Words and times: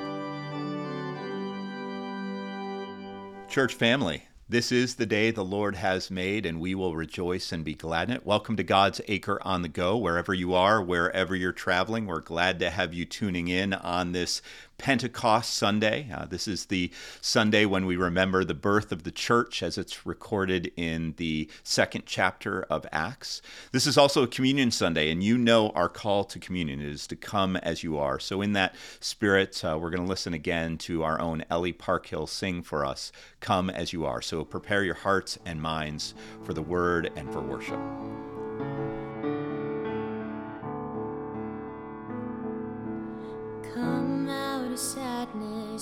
Church 3.48 3.74
family, 3.74 4.28
this 4.52 4.70
is 4.70 4.96
the 4.96 5.06
day 5.06 5.30
the 5.30 5.42
Lord 5.42 5.76
has 5.76 6.10
made, 6.10 6.44
and 6.44 6.60
we 6.60 6.74
will 6.74 6.94
rejoice 6.94 7.52
and 7.52 7.64
be 7.64 7.74
glad 7.74 8.10
in 8.10 8.16
it. 8.16 8.26
Welcome 8.26 8.54
to 8.56 8.62
God's 8.62 9.00
Acre 9.08 9.40
on 9.46 9.62
the 9.62 9.68
Go, 9.68 9.96
wherever 9.96 10.34
you 10.34 10.52
are, 10.52 10.82
wherever 10.82 11.34
you're 11.34 11.52
traveling. 11.52 12.04
We're 12.04 12.20
glad 12.20 12.58
to 12.58 12.68
have 12.68 12.92
you 12.92 13.06
tuning 13.06 13.48
in 13.48 13.72
on 13.72 14.12
this 14.12 14.42
Pentecost 14.82 15.54
Sunday. 15.54 16.08
Uh, 16.12 16.26
this 16.26 16.48
is 16.48 16.66
the 16.66 16.90
Sunday 17.20 17.64
when 17.64 17.86
we 17.86 17.94
remember 17.94 18.42
the 18.42 18.52
birth 18.52 18.90
of 18.90 19.04
the 19.04 19.12
church 19.12 19.62
as 19.62 19.78
it's 19.78 20.04
recorded 20.04 20.72
in 20.76 21.14
the 21.18 21.48
second 21.62 22.02
chapter 22.04 22.64
of 22.64 22.84
Acts. 22.90 23.40
This 23.70 23.86
is 23.86 23.96
also 23.96 24.24
a 24.24 24.26
communion 24.26 24.72
Sunday, 24.72 25.12
and 25.12 25.22
you 25.22 25.38
know 25.38 25.70
our 25.70 25.88
call 25.88 26.24
to 26.24 26.40
communion 26.40 26.80
is 26.80 27.06
to 27.06 27.14
come 27.14 27.54
as 27.58 27.84
you 27.84 27.96
are. 27.96 28.18
So, 28.18 28.42
in 28.42 28.54
that 28.54 28.74
spirit, 28.98 29.64
uh, 29.64 29.78
we're 29.80 29.90
going 29.90 30.02
to 30.02 30.08
listen 30.08 30.34
again 30.34 30.78
to 30.78 31.04
our 31.04 31.20
own 31.20 31.44
Ellie 31.48 31.72
Parkhill 31.72 32.26
sing 32.26 32.64
for 32.64 32.84
us, 32.84 33.12
Come 33.38 33.70
as 33.70 33.92
You 33.92 34.04
Are. 34.04 34.20
So, 34.20 34.44
prepare 34.44 34.82
your 34.82 34.96
hearts 34.96 35.38
and 35.46 35.62
minds 35.62 36.12
for 36.42 36.54
the 36.54 36.62
word 36.62 37.12
and 37.14 37.32
for 37.32 37.40
worship. 37.40 37.78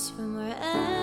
From 0.09 0.35
wherever 0.35 1.00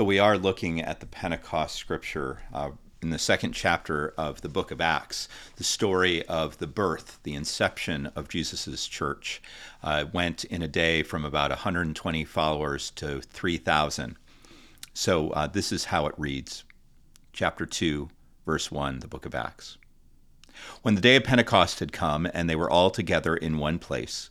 So, 0.00 0.04
we 0.04 0.18
are 0.18 0.38
looking 0.38 0.80
at 0.80 1.00
the 1.00 1.06
Pentecost 1.06 1.76
scripture 1.76 2.40
uh, 2.54 2.70
in 3.02 3.10
the 3.10 3.18
second 3.18 3.52
chapter 3.52 4.14
of 4.16 4.40
the 4.40 4.48
book 4.48 4.70
of 4.70 4.80
Acts, 4.80 5.28
the 5.56 5.62
story 5.62 6.24
of 6.24 6.56
the 6.56 6.66
birth, 6.66 7.18
the 7.22 7.34
inception 7.34 8.10
of 8.16 8.30
Jesus' 8.30 8.86
church. 8.86 9.42
Uh, 9.82 10.06
went 10.10 10.44
in 10.44 10.62
a 10.62 10.68
day 10.68 11.02
from 11.02 11.22
about 11.22 11.50
120 11.50 12.24
followers 12.24 12.92
to 12.92 13.20
3,000. 13.20 14.16
So, 14.94 15.32
uh, 15.32 15.48
this 15.48 15.70
is 15.70 15.84
how 15.84 16.06
it 16.06 16.14
reads 16.16 16.64
chapter 17.34 17.66
2, 17.66 18.08
verse 18.46 18.70
1, 18.70 19.00
the 19.00 19.06
book 19.06 19.26
of 19.26 19.34
Acts. 19.34 19.76
When 20.80 20.94
the 20.94 21.02
day 21.02 21.16
of 21.16 21.24
Pentecost 21.24 21.80
had 21.80 21.92
come, 21.92 22.26
and 22.32 22.48
they 22.48 22.56
were 22.56 22.70
all 22.70 22.90
together 22.90 23.36
in 23.36 23.58
one 23.58 23.78
place, 23.78 24.30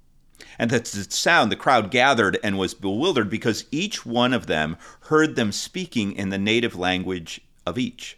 And 0.57 0.71
at 0.73 0.85
the 0.85 1.03
sound, 1.09 1.51
the 1.51 1.55
crowd 1.55 1.91
gathered 1.91 2.39
and 2.43 2.57
was 2.57 2.73
bewildered 2.73 3.29
because 3.29 3.65
each 3.71 4.05
one 4.05 4.33
of 4.33 4.47
them 4.47 4.77
heard 5.01 5.35
them 5.35 5.51
speaking 5.51 6.13
in 6.13 6.29
the 6.29 6.37
native 6.37 6.75
language 6.75 7.41
of 7.65 7.77
each. 7.77 8.17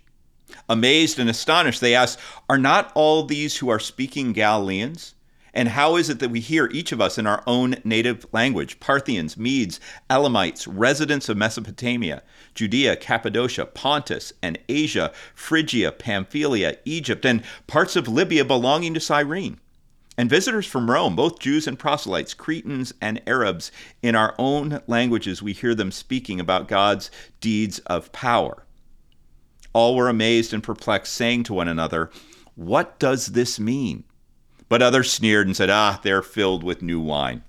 Amazed 0.70 1.20
and 1.20 1.30
astonished, 1.30 1.81
they 1.81 1.96
asked, 1.96 2.20
Are 2.50 2.58
not 2.58 2.92
all 2.96 3.24
these 3.24 3.58
who 3.58 3.70
are 3.70 3.80
speaking 3.80 4.34
Galileans? 4.34 5.16
And 5.54 5.70
how 5.70 5.98
is 5.98 6.10
it 6.10 6.20
that 6.20 6.31
we 6.31 6.40
hear 6.40 6.68
each 6.72 6.92
of 6.92 7.00
us 7.00 7.18
in 7.18 7.28
our 7.28 7.44
own 7.46 7.75
native 7.84 8.25
language? 8.31 8.80
Parthians, 8.80 9.38
Medes, 9.38 9.80
Elamites, 10.10 10.68
residents 10.68 11.30
of 11.30 11.38
Mesopotamia, 11.38 12.24
Judea, 12.56 12.96
Cappadocia, 12.96 13.68
Pontus, 13.68 14.34
and 14.42 14.58
Asia, 14.68 15.12
Phrygia, 15.36 15.92
Pamphylia, 15.92 16.78
Egypt, 16.86 17.24
and 17.25 17.44
parts 17.68 17.96
of 17.96 18.08
Libya 18.08 18.44
belonging 18.44 18.94
to 18.96 19.00
Cyrene 19.00 19.60
and 20.18 20.30
visitors 20.30 20.65
from 20.65 20.92
Rome, 20.92 21.15
both 21.15 21.39
Jews 21.39 21.68
and 21.68 21.80
proselytes, 21.80 22.33
Cretans 22.33 22.94
and 23.01 23.21
Arabs, 23.25 23.71
in 24.01 24.15
our 24.15 24.36
own 24.38 24.81
languages, 24.86 25.42
we 25.42 25.54
hear 25.54 25.74
them 25.74 25.92
speaking 25.92 26.39
about 26.39 26.68
God's 26.68 27.10
deeds 27.42 27.80
of 27.80 28.12
power. 28.12 28.65
All 29.74 29.95
were 29.95 30.10
amazed 30.10 30.54
and 30.54 30.62
perplexed, 30.62 31.13
saying 31.13 31.44
to 31.44 31.54
one 31.54 31.68
another, 31.68 32.12
What 32.56 33.00
does 33.00 33.27
this 33.27 33.60
mean? 33.60 34.04
But 34.69 34.83
others 34.83 35.12
sneered 35.12 35.48
and 35.48 35.56
said, 35.56 35.71
Ah, 35.71 36.00
they're 36.04 36.21
filled 36.21 36.63
with 36.63 36.83
new 36.83 37.00
wine. 37.00 37.44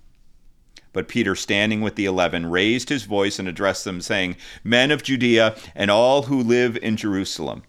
But 0.94 1.08
Peter, 1.08 1.34
standing 1.34 1.82
with 1.82 1.96
the 1.96 2.06
eleven, 2.06 2.46
raised 2.46 2.88
his 2.88 3.02
voice 3.04 3.38
and 3.38 3.48
addressed 3.48 3.84
them, 3.84 4.00
saying, 4.00 4.36
Men 4.62 4.90
of 4.90 5.02
Judea 5.02 5.56
and 5.74 5.90
all 5.90 6.22
who 6.22 6.40
live 6.40 6.78
in 6.78 6.96
Jerusalem, 6.96 7.64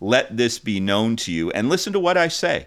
let 0.00 0.36
this 0.36 0.58
be 0.58 0.80
known 0.80 1.16
to 1.16 1.32
you, 1.32 1.50
and 1.52 1.68
listen 1.68 1.92
to 1.92 2.00
what 2.00 2.16
I 2.18 2.28
say. 2.28 2.66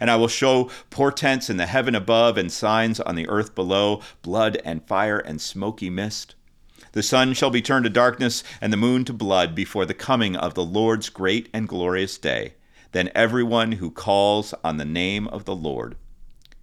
And 0.00 0.10
I 0.10 0.16
will 0.16 0.28
show 0.28 0.70
portents 0.90 1.48
in 1.48 1.56
the 1.56 1.66
heaven 1.66 1.94
above 1.94 2.36
and 2.36 2.50
signs 2.50 3.00
on 3.00 3.14
the 3.14 3.28
earth 3.28 3.54
below 3.54 4.00
blood 4.22 4.60
and 4.64 4.86
fire 4.86 5.18
and 5.18 5.40
smoky 5.40 5.90
mist. 5.90 6.34
The 6.92 7.02
sun 7.02 7.34
shall 7.34 7.50
be 7.50 7.62
turned 7.62 7.84
to 7.84 7.90
darkness 7.90 8.42
and 8.60 8.72
the 8.72 8.78
moon 8.78 9.04
to 9.04 9.12
blood 9.12 9.54
before 9.54 9.84
the 9.84 9.94
coming 9.94 10.34
of 10.36 10.54
the 10.54 10.64
Lord's 10.64 11.08
great 11.08 11.48
and 11.52 11.68
glorious 11.68 12.16
day. 12.16 12.54
Then 12.92 13.10
everyone 13.14 13.72
who 13.72 13.90
calls 13.90 14.54
on 14.64 14.76
the 14.76 14.84
name 14.84 15.28
of 15.28 15.44
the 15.44 15.54
Lord 15.54 15.96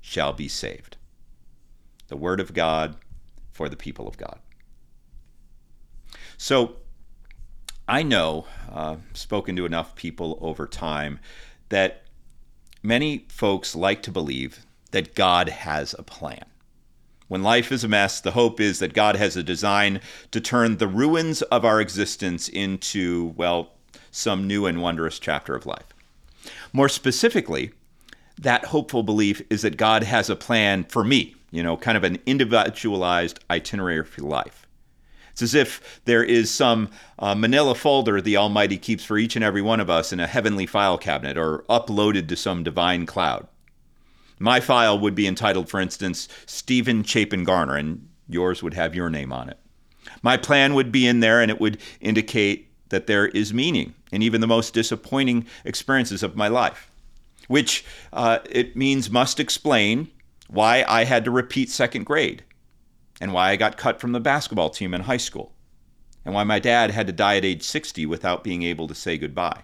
shall 0.01 0.33
be 0.33 0.47
saved. 0.47 0.97
The 2.07 2.17
word 2.17 2.39
of 2.39 2.53
God 2.53 2.95
for 3.51 3.69
the 3.69 3.75
people 3.75 4.07
of 4.07 4.17
God. 4.17 4.39
So, 6.37 6.77
I 7.87 8.01
know, 8.01 8.47
uh, 8.71 8.97
spoken 9.13 9.55
to 9.57 9.65
enough 9.65 9.95
people 9.95 10.37
over 10.41 10.67
time, 10.67 11.19
that 11.69 12.02
Many 12.85 13.25
folks 13.29 13.77
like 13.77 14.03
to 14.03 14.11
believe 14.11 14.65
that 14.91 15.15
God 15.15 15.47
has 15.47 15.95
a 15.97 16.03
plan. 16.03 16.43
When 17.29 17.41
life 17.41 17.71
is 17.71 17.85
a 17.85 17.87
mess, 17.87 18.19
the 18.19 18.31
hope 18.31 18.59
is 18.59 18.79
that 18.79 18.93
God 18.93 19.15
has 19.15 19.37
a 19.37 19.41
design 19.41 20.01
to 20.31 20.41
turn 20.41 20.77
the 20.77 20.87
ruins 20.87 21.41
of 21.43 21.63
our 21.63 21.79
existence 21.79 22.49
into, 22.49 23.33
well, 23.37 23.71
some 24.11 24.47
new 24.47 24.65
and 24.65 24.81
wondrous 24.81 25.17
chapter 25.17 25.55
of 25.55 25.65
life. 25.65 25.93
More 26.73 26.89
specifically, 26.89 27.71
that 28.37 28.65
hopeful 28.65 29.01
belief 29.01 29.41
is 29.49 29.61
that 29.61 29.77
God 29.77 30.03
has 30.03 30.29
a 30.29 30.35
plan 30.35 30.83
for 30.83 31.05
me, 31.05 31.35
you 31.51 31.63
know, 31.63 31.77
kind 31.77 31.95
of 31.95 32.03
an 32.03 32.19
individualized 32.25 33.39
itinerary 33.49 34.03
for 34.03 34.23
life. 34.23 34.62
It's 35.33 35.41
as 35.41 35.55
if 35.55 35.99
there 36.05 36.23
is 36.23 36.51
some 36.51 36.89
uh, 37.17 37.33
manila 37.33 37.73
folder 37.73 38.21
the 38.21 38.37
Almighty 38.37 38.77
keeps 38.77 39.03
for 39.03 39.17
each 39.17 39.35
and 39.35 39.43
every 39.43 39.63
one 39.63 39.79
of 39.79 39.89
us 39.89 40.13
in 40.13 40.19
a 40.19 40.27
heavenly 40.27 40.67
file 40.67 40.99
cabinet 40.99 41.37
or 41.37 41.63
uploaded 41.69 42.27
to 42.27 42.35
some 42.35 42.63
divine 42.63 43.07
cloud. 43.07 43.47
My 44.37 44.59
file 44.59 44.99
would 44.99 45.15
be 45.15 45.25
entitled, 45.25 45.69
for 45.69 45.79
instance, 45.79 46.27
Stephen 46.45 47.03
Chapin 47.03 47.43
Garner, 47.43 47.75
and 47.75 48.07
yours 48.29 48.61
would 48.61 48.75
have 48.75 48.93
your 48.93 49.09
name 49.09 49.33
on 49.33 49.49
it. 49.49 49.57
My 50.21 50.37
plan 50.37 50.75
would 50.75 50.91
be 50.91 51.07
in 51.07 51.19
there, 51.19 51.41
and 51.41 51.49
it 51.49 51.59
would 51.59 51.79
indicate 51.99 52.69
that 52.89 53.07
there 53.07 53.27
is 53.29 53.53
meaning 53.53 53.95
in 54.11 54.21
even 54.21 54.39
the 54.39 54.47
most 54.47 54.73
disappointing 54.73 55.47
experiences 55.65 56.21
of 56.21 56.35
my 56.35 56.47
life, 56.47 56.91
which 57.47 57.83
uh, 58.11 58.39
it 58.49 58.75
means 58.75 59.09
must 59.09 59.39
explain 59.39 60.09
why 60.47 60.85
I 60.87 61.05
had 61.05 61.25
to 61.25 61.31
repeat 61.31 61.71
second 61.71 62.03
grade 62.03 62.43
and 63.23 63.31
why 63.31 63.51
I 63.51 63.55
got 63.55 63.77
cut 63.77 64.01
from 64.01 64.11
the 64.11 64.19
basketball 64.19 64.69
team 64.69 64.93
in 64.93 64.99
high 64.99 65.15
school, 65.15 65.53
and 66.25 66.35
why 66.35 66.43
my 66.43 66.59
dad 66.59 66.91
had 66.91 67.07
to 67.07 67.13
die 67.13 67.37
at 67.37 67.45
age 67.45 67.63
60 67.63 68.05
without 68.05 68.43
being 68.43 68.63
able 68.63 68.85
to 68.89 68.93
say 68.93 69.17
goodbye. 69.17 69.61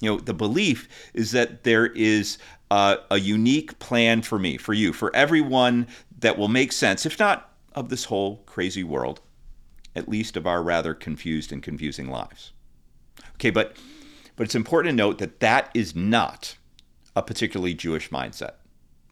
You 0.00 0.10
know, 0.10 0.18
the 0.18 0.34
belief 0.34 0.88
is 1.14 1.30
that 1.30 1.62
there 1.62 1.86
is 1.86 2.38
a, 2.72 2.98
a 3.12 3.20
unique 3.20 3.78
plan 3.78 4.20
for 4.22 4.40
me, 4.40 4.56
for 4.56 4.72
you, 4.72 4.92
for 4.92 5.14
everyone 5.14 5.86
that 6.18 6.36
will 6.36 6.48
make 6.48 6.72
sense, 6.72 7.06
if 7.06 7.20
not 7.20 7.52
of 7.72 7.88
this 7.88 8.06
whole 8.06 8.38
crazy 8.46 8.82
world, 8.82 9.20
at 9.94 10.08
least 10.08 10.36
of 10.36 10.44
our 10.44 10.60
rather 10.60 10.92
confused 10.92 11.52
and 11.52 11.62
confusing 11.62 12.10
lives. 12.10 12.50
Okay, 13.34 13.50
but 13.50 13.76
but 14.34 14.42
it's 14.42 14.56
important 14.56 14.90
to 14.90 14.96
note 14.96 15.18
that 15.18 15.38
that 15.38 15.70
is 15.72 15.94
not 15.94 16.56
a 17.14 17.22
particularly 17.22 17.74
Jewish 17.74 18.10
mindset. 18.10 18.54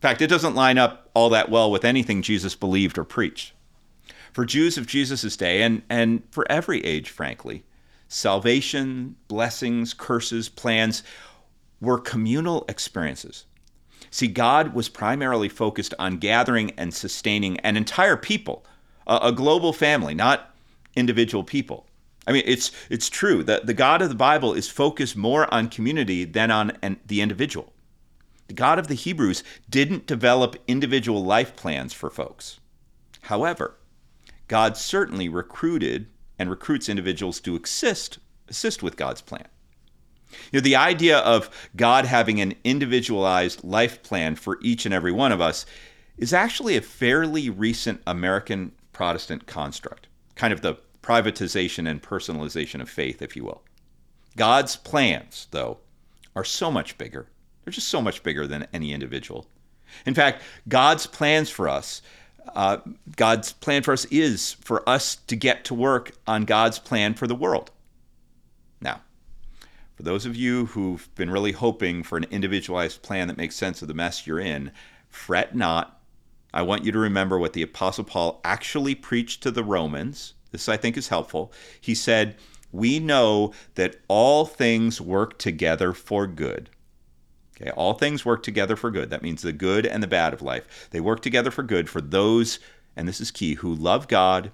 Fact, 0.03 0.21
it 0.21 0.27
doesn't 0.27 0.57
line 0.57 0.79
up 0.79 1.09
all 1.15 1.31
that 1.31 1.49
well 1.49 1.71
with 1.71 1.85
anything 1.85 2.23
Jesus 2.23 2.57
believed 2.57 2.99
or 2.99 3.05
preached. 3.05 3.53
For 4.33 4.45
Jews 4.45 4.77
of 4.77 4.89
Jesus' 4.89 5.37
day, 5.37 5.63
and, 5.63 5.83
and 5.89 6.25
for 6.33 6.45
every 6.51 6.85
age, 6.85 7.09
frankly, 7.09 7.63
salvation, 8.09 9.15
blessings, 9.29 9.95
curses, 9.95 10.49
plans 10.49 11.05
were 11.81 11.99
communal 11.99 12.65
experiences. 12.69 13.45
See, 14.11 14.27
God 14.27 14.75
was 14.75 14.89
primarily 14.89 15.49
focused 15.49 15.95
on 16.01 16.19
gathering 16.19 16.73
and 16.73 16.93
sustaining 16.93 17.61
an 17.61 17.77
entire 17.77 18.17
people, 18.17 18.65
a, 19.07 19.21
a 19.23 19.33
global 19.33 19.73
family, 19.73 20.15
not 20.15 20.53
individual 20.97 21.45
people. 21.45 21.87
I 22.27 22.33
mean, 22.33 22.43
it's 22.45 22.73
it's 22.91 23.09
true 23.09 23.45
that 23.45 23.67
the 23.67 23.75
God 23.75 24.03
of 24.03 24.09
the 24.09 24.17
Bible 24.17 24.53
is 24.53 24.69
focused 24.69 25.17
more 25.17 25.53
on 25.55 25.69
community 25.69 26.25
than 26.25 26.51
on 26.51 26.77
an, 26.83 26.99
the 27.07 27.21
individual. 27.21 27.72
The 28.53 28.57
God 28.57 28.79
of 28.79 28.87
the 28.87 28.95
Hebrews 28.95 29.43
didn't 29.71 30.07
develop 30.07 30.57
individual 30.69 31.25
life 31.25 31.57
plans 31.57 31.95
for 31.95 32.11
folks. 32.11 32.61
However, 33.23 33.79
God 34.47 34.77
certainly 34.77 35.27
recruited 35.27 36.09
and 36.39 36.51
recruits 36.51 36.91
individuals 36.91 37.41
to 37.41 37.57
assist, 37.57 38.19
assist 38.49 38.83
with 38.83 38.99
God's 38.99 39.23
plan. 39.23 39.49
You 40.53 40.59
know, 40.59 40.61
the 40.61 40.77
idea 40.77 41.21
of 41.21 41.49
God 41.77 42.05
having 42.05 42.43
an 42.43 42.55
individualized 42.63 43.65
life 43.65 44.03
plan 44.03 44.35
for 44.35 44.59
each 44.61 44.85
and 44.85 44.93
every 44.93 45.13
one 45.13 45.33
of 45.33 45.41
us 45.41 45.65
is 46.19 46.35
actually 46.35 46.77
a 46.77 46.83
fairly 46.83 47.49
recent 47.49 48.03
American 48.07 48.73
Protestant 48.93 49.47
construct, 49.47 50.09
kind 50.35 50.53
of 50.53 50.61
the 50.61 50.77
privatization 51.03 51.89
and 51.89 52.03
personalization 52.03 52.83
of 52.83 52.91
faith, 52.91 53.23
if 53.23 53.35
you 53.35 53.45
will. 53.45 53.63
God's 54.37 54.77
plans, 54.77 55.49
though, 55.53 55.79
are 56.37 56.45
so 56.45 56.71
much 56.71 56.99
bigger 56.99 57.29
they're 57.65 57.73
just 57.73 57.89
so 57.89 58.03
much 58.03 58.23
bigger 58.23 58.47
than 58.47 58.67
any 58.73 58.93
individual. 58.93 59.47
In 60.07 60.15
fact, 60.15 60.43
God's 60.69 61.07
plans 61.07 61.51
for 61.51 61.69
us, 61.69 62.03
uh, 62.55 62.79
God's 63.17 63.53
plan 63.53 63.83
for 63.83 63.93
us 63.93 64.05
is 64.07 64.55
for 64.55 64.89
us 64.89 65.17
to 65.27 65.37
get 65.37 65.65
to 65.67 65.75
work 65.75 66.13
on 66.27 66.45
God's 66.45 66.79
plan 66.79 67.15
for 67.15 67.27
the 67.27 67.35
world. 67.35 67.71
Now, 68.81 69.03
for 69.95 70.03
those 70.03 70.27
of 70.27 70.35
you 70.35 70.67
who've 70.67 71.09
been 71.15 71.31
really 71.31 71.53
hoping 71.53 72.03
for 72.03 72.17
an 72.17 72.27
individualized 72.31 73.03
plan 73.03 73.29
that 73.29 73.37
makes 73.37 73.55
sense 73.55 73.83
of 73.83 73.89
the 73.89 73.95
mess 73.95 74.27
you're 74.27 74.41
in, 74.41 74.73
fret 75.09 75.55
not. 75.55 76.01
I 76.55 76.63
want 76.63 76.85
you 76.85 76.93
to 76.93 76.99
remember 76.99 77.39
what 77.39 77.53
the 77.53 77.63
Apostle 77.63 78.05
Paul 78.05 78.41
actually 78.45 78.95
preached 78.95 79.43
to 79.43 79.51
the 79.51 79.65
Romans. 79.65 80.35
This, 80.51 80.69
I 80.69 80.77
think, 80.77 80.97
is 80.97 81.09
helpful. 81.09 81.53
He 81.81 81.95
said, 81.95 82.37
we 82.73 82.99
know 82.99 83.53
that 83.75 83.97
all 84.09 84.47
things 84.47 85.01
work 85.01 85.39
together 85.39 85.93
for 85.93 86.27
good. 86.27 86.71
Okay, 87.63 87.71
all 87.71 87.95
things 87.95 88.25
work 88.25 88.43
together 88.43 88.75
for 88.75 88.91
good. 88.91 89.11
That 89.11 89.23
means 89.23 89.43
the 89.43 89.53
good 89.53 89.87
and 89.87 90.03
the 90.03 90.09
bad 90.09 90.33
of 90.33 90.43
life. 90.43 90.89
They 90.91 91.01
work 91.01 91.23
together 91.23 91.53
for 91.53 91.63
good 91.63 91.89
for 91.89 92.01
those, 92.01 92.59
and 92.97 93.07
this 93.07 93.21
is 93.21 93.31
key, 93.31 93.55
who 93.55 93.73
love 93.73 94.09
God 94.09 94.51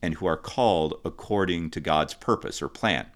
and 0.00 0.14
who 0.14 0.26
are 0.26 0.38
called 0.38 0.98
according 1.04 1.70
to 1.70 1.80
God's 1.80 2.14
purpose 2.14 2.62
or 2.62 2.68
plan. 2.68 3.06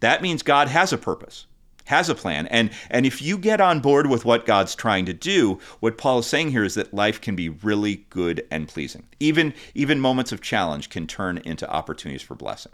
That 0.00 0.22
means 0.22 0.42
God 0.42 0.68
has 0.68 0.90
a 0.90 0.96
purpose, 0.98 1.46
has 1.86 2.08
a 2.08 2.14
plan. 2.14 2.46
And, 2.46 2.70
and 2.88 3.04
if 3.04 3.20
you 3.20 3.36
get 3.36 3.60
on 3.60 3.80
board 3.80 4.06
with 4.06 4.24
what 4.24 4.46
God's 4.46 4.74
trying 4.74 5.04
to 5.04 5.12
do, 5.12 5.58
what 5.80 5.98
Paul 5.98 6.20
is 6.20 6.26
saying 6.26 6.50
here 6.50 6.64
is 6.64 6.74
that 6.74 6.94
life 6.94 7.20
can 7.20 7.36
be 7.36 7.50
really 7.50 8.06
good 8.08 8.46
and 8.50 8.68
pleasing. 8.68 9.04
Even, 9.20 9.52
even 9.74 10.00
moments 10.00 10.32
of 10.32 10.40
challenge 10.40 10.88
can 10.88 11.06
turn 11.06 11.38
into 11.38 11.70
opportunities 11.70 12.22
for 12.22 12.34
blessing. 12.34 12.72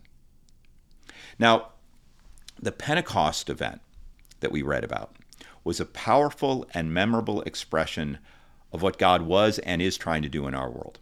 Now, 1.41 1.71
the 2.61 2.73
Pentecost 2.73 3.51
event 3.51 3.81
that 4.41 4.53
we 4.53 4.63
read 4.63 4.85
about 4.85 5.17
was 5.65 5.81
a 5.81 5.87
powerful 5.87 6.67
and 6.75 6.93
memorable 6.93 7.43
expression 7.43 8.19
of 8.73 8.83
what 8.83 8.99
God 8.99 9.23
was 9.23 9.59
and 9.61 9.83
is 9.83 9.97
trying 9.97 10.23
to 10.23 10.29
do 10.29 10.47
in 10.47 10.55
our 10.55 10.71
world. 10.71 10.99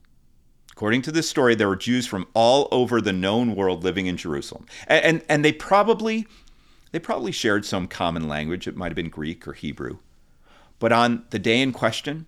According 0.72 1.02
to 1.02 1.12
this 1.12 1.28
story, 1.28 1.54
there 1.54 1.68
were 1.68 1.76
Jews 1.76 2.06
from 2.06 2.26
all 2.34 2.68
over 2.70 3.00
the 3.00 3.12
known 3.12 3.54
world 3.54 3.84
living 3.84 4.06
in 4.06 4.16
Jerusalem. 4.16 4.66
And, 4.86 5.04
and, 5.04 5.24
and, 5.28 5.44
they 5.44 5.52
probably 5.52 6.26
they 6.92 6.98
probably 6.98 7.32
shared 7.32 7.64
some 7.64 7.86
common 7.86 8.28
language. 8.28 8.66
It 8.66 8.76
might 8.76 8.86
have 8.86 8.96
been 8.96 9.10
Greek 9.10 9.46
or 9.46 9.52
Hebrew. 9.52 9.98
But 10.78 10.92
on 10.92 11.24
the 11.30 11.38
day 11.38 11.60
in 11.60 11.72
question, 11.72 12.26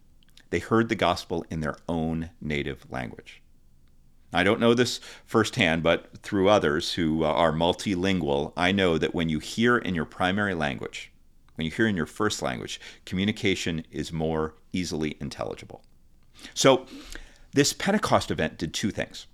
they 0.51 0.59
heard 0.59 0.89
the 0.89 0.95
gospel 0.95 1.45
in 1.51 1.61
their 1.61 1.77
own 1.89 2.31
native 2.41 2.85
language. 2.91 3.43
I 4.35 4.45
don't 4.45 4.61
know 4.61 4.75
this 4.75 5.01
firsthand, 5.27 5.83
but 5.83 6.19
through 6.19 6.49
others 6.49 6.95
who 6.95 7.23
are 7.25 7.53
multilingual, 7.53 8.53
I 8.57 8.73
know 8.73 8.97
that 8.99 9.15
when 9.15 9.29
you 9.29 9.39
hear 9.39 9.77
in 9.77 9.95
your 9.95 10.05
primary 10.05 10.55
language, 10.55 11.12
when 11.63 11.71
you 11.71 11.77
hear 11.77 11.87
in 11.87 11.97
your 11.97 12.07
first 12.07 12.43
language, 12.43 12.81
communication 13.07 13.87
is 13.93 14.13
more 14.13 14.55
easily 14.73 15.17
intelligible. 15.21 15.81
So, 16.55 16.87
this 17.53 17.73
Pentecost 17.73 18.33
event 18.33 18.59
did 18.59 18.75
two 18.75 18.91
things. 18.91 19.29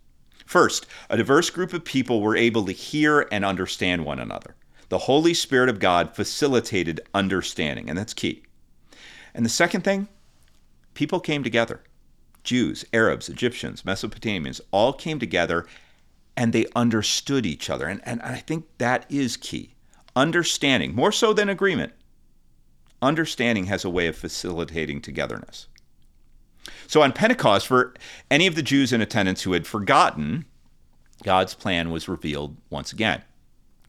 First, 0.45 0.85
a 1.09 1.17
diverse 1.17 1.49
group 1.49 1.73
of 1.73 1.87
people 1.87 2.21
were 2.21 2.37
able 2.37 2.67
to 2.67 2.73
hear 2.73 3.27
and 3.33 3.47
understand 3.47 4.05
one 4.05 4.21
another. 4.21 4.57
The 4.91 4.99
Holy 4.99 5.33
Spirit 5.33 5.71
of 5.71 5.81
God 5.81 6.15
facilitated 6.15 7.01
understanding, 7.15 7.89
and 7.89 7.99
that's 7.99 8.13
key. 8.13 8.43
And 9.33 9.43
the 9.43 9.51
second 9.51 9.81
thing, 9.81 10.07
people 10.93 11.21
came 11.21 11.43
together. 11.43 11.81
Jews, 12.45 12.85
Arabs, 12.93 13.31
Egyptians, 13.31 13.85
Mesopotamians 13.85 14.61
all 14.71 14.93
came 14.93 15.19
together 15.19 15.67
and 16.37 16.53
they 16.53 16.67
understood 16.77 17.47
each 17.47 17.71
other. 17.71 17.87
And, 17.87 18.03
and 18.05 18.21
I 18.21 18.37
think 18.37 18.67
that 18.77 19.07
is 19.09 19.39
key. 19.39 19.75
Understanding, 20.15 20.95
more 20.95 21.13
so 21.13 21.33
than 21.33 21.49
agreement, 21.49 21.93
understanding 23.03 23.67
has 23.67 23.85
a 23.85 23.91
way 23.91 24.07
of 24.07 24.17
facilitating 24.17 25.01
togetherness. 25.01 25.69
So 26.87 27.03
on 27.03 27.13
Pentecost, 27.13 27.67
for 27.67 27.95
any 28.31 28.47
of 28.47 28.55
the 28.55 28.63
Jews 28.63 28.93
in 28.93 29.01
attendance 29.01 29.43
who 29.43 29.53
had 29.53 29.67
forgotten, 29.67 30.45
God's 31.23 31.55
plan 31.55 31.91
was 31.91 32.09
revealed 32.09 32.57
once 32.71 32.93
again. 32.93 33.23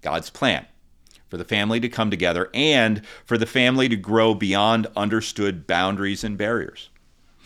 God's 0.02 0.30
plan 0.30 0.66
for 1.30 1.38
the 1.38 1.46
family 1.46 1.80
to 1.80 1.90
come 1.90 2.10
together 2.10 2.50
and 2.54 3.06
for 3.26 3.38
the 3.38 3.46
family 3.46 3.88
to 3.90 3.96
grow 3.96 4.34
beyond 4.34 4.88
understood 4.96 5.68
boundaries 5.68 6.24
and 6.24 6.38
barriers. 6.38 6.90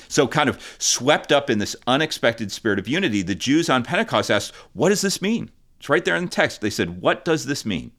So, 0.07 0.27
kind 0.27 0.49
of 0.49 0.61
swept 0.79 1.31
up 1.31 1.49
in 1.49 1.59
this 1.59 1.75
unexpected 1.87 2.51
spirit 2.51 2.79
of 2.79 2.87
unity, 2.87 3.21
the 3.21 3.35
Jews 3.35 3.69
on 3.69 3.83
Pentecost 3.83 4.29
asked, 4.29 4.53
What 4.73 4.89
does 4.89 5.01
this 5.01 5.21
mean? 5.21 5.49
It's 5.79 5.89
right 5.89 6.03
there 6.03 6.15
in 6.15 6.25
the 6.25 6.29
text. 6.29 6.61
They 6.61 6.69
said, 6.69 7.01
What 7.01 7.23
does 7.23 7.45
this 7.45 7.65
mean? 7.65 7.91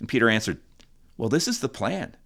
And 0.00 0.08
Peter 0.08 0.28
answered, 0.28 0.58
Well, 1.16 1.28
this 1.28 1.48
is 1.48 1.60
the 1.60 1.68
plan. 1.68 2.16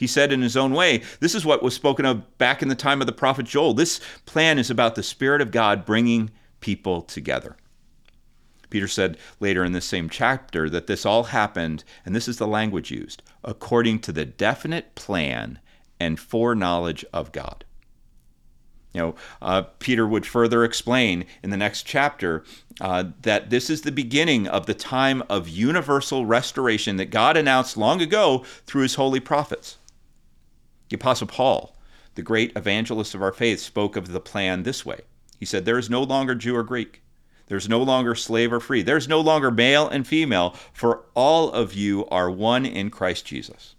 He 0.00 0.06
said 0.06 0.32
in 0.32 0.40
his 0.40 0.56
own 0.56 0.72
way, 0.72 1.02
This 1.20 1.34
is 1.34 1.44
what 1.44 1.62
was 1.62 1.74
spoken 1.74 2.06
of 2.06 2.38
back 2.38 2.62
in 2.62 2.68
the 2.68 2.74
time 2.74 3.02
of 3.02 3.06
the 3.06 3.12
prophet 3.12 3.44
Joel. 3.44 3.74
This 3.74 4.00
plan 4.24 4.58
is 4.58 4.70
about 4.70 4.94
the 4.94 5.02
Spirit 5.02 5.42
of 5.42 5.50
God 5.50 5.84
bringing 5.84 6.30
people 6.60 7.02
together. 7.02 7.54
Peter 8.70 8.88
said 8.88 9.18
later 9.40 9.62
in 9.62 9.72
this 9.72 9.84
same 9.84 10.08
chapter 10.08 10.70
that 10.70 10.86
this 10.86 11.04
all 11.04 11.24
happened, 11.24 11.84
and 12.06 12.16
this 12.16 12.28
is 12.28 12.38
the 12.38 12.46
language 12.46 12.90
used, 12.90 13.22
according 13.44 13.98
to 13.98 14.10
the 14.10 14.24
definite 14.24 14.94
plan 14.94 15.58
and 16.00 16.18
foreknowledge 16.18 17.04
of 17.12 17.30
God. 17.30 17.66
You 18.94 19.00
know, 19.02 19.14
uh, 19.42 19.62
Peter 19.80 20.06
would 20.06 20.24
further 20.24 20.64
explain 20.64 21.26
in 21.42 21.50
the 21.50 21.58
next 21.58 21.82
chapter 21.82 22.42
uh, 22.80 23.04
that 23.20 23.50
this 23.50 23.68
is 23.68 23.82
the 23.82 23.92
beginning 23.92 24.48
of 24.48 24.64
the 24.64 24.72
time 24.72 25.22
of 25.28 25.46
universal 25.46 26.24
restoration 26.24 26.96
that 26.96 27.10
God 27.10 27.36
announced 27.36 27.76
long 27.76 28.00
ago 28.00 28.46
through 28.64 28.82
his 28.82 28.94
holy 28.94 29.20
prophets. 29.20 29.76
The 30.90 30.96
Apostle 30.96 31.28
Paul, 31.28 31.76
the 32.16 32.22
great 32.22 32.52
evangelist 32.56 33.14
of 33.14 33.22
our 33.22 33.32
faith, 33.32 33.60
spoke 33.60 33.96
of 33.96 34.08
the 34.08 34.20
plan 34.20 34.64
this 34.64 34.84
way 34.84 35.00
He 35.38 35.46
said, 35.46 35.64
There 35.64 35.78
is 35.78 35.88
no 35.88 36.02
longer 36.02 36.34
Jew 36.34 36.54
or 36.56 36.62
Greek. 36.62 37.02
There's 37.46 37.68
no 37.68 37.82
longer 37.82 38.14
slave 38.14 38.52
or 38.52 38.60
free. 38.60 38.82
There's 38.82 39.08
no 39.08 39.20
longer 39.20 39.50
male 39.50 39.88
and 39.88 40.06
female, 40.06 40.54
for 40.72 41.04
all 41.14 41.50
of 41.50 41.74
you 41.74 42.06
are 42.06 42.30
one 42.30 42.64
in 42.64 42.90
Christ 42.90 43.24
Jesus. 43.24 43.74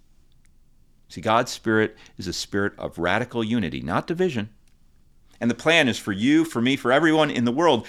See, 1.07 1.21
God's 1.21 1.51
Spirit 1.51 1.97
is 2.17 2.27
a 2.27 2.33
spirit 2.33 2.73
of 2.77 2.97
radical 2.97 3.43
unity, 3.43 3.81
not 3.81 4.07
division. 4.07 4.49
And 5.39 5.49
the 5.49 5.55
plan 5.55 5.87
is 5.87 5.97
for 5.97 6.11
you, 6.11 6.45
for 6.45 6.61
me, 6.61 6.75
for 6.75 6.91
everyone 6.91 7.31
in 7.31 7.45
the 7.45 7.51
world 7.51 7.87